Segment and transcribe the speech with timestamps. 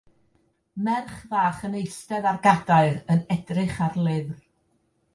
[0.85, 4.39] Merch fach yn eistedd ar gadair yn edrych ar lyfr.